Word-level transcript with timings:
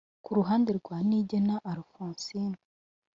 Ku 0.23 0.29
ruhande 0.37 0.69
rwa 0.79 0.97
Niyigena 1.07 1.55
Alphonsine 1.71 2.57